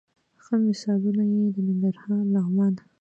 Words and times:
ښه 0.43 0.53
مثالونه 0.65 1.23
یې 1.33 1.43
د 1.55 1.57
ننګرهار، 1.67 2.23
لغمان، 2.33 2.73